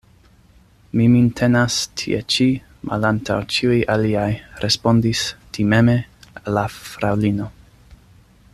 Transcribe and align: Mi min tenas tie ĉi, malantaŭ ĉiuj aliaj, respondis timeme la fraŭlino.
Mi 0.99 1.03
min 1.15 1.27
tenas 1.39 1.75
tie 2.01 2.21
ĉi, 2.35 2.47
malantaŭ 2.91 3.37
ĉiuj 3.57 3.77
aliaj, 3.97 4.27
respondis 4.65 5.23
timeme 5.59 5.97
la 6.57 6.65
fraŭlino. 6.79 7.51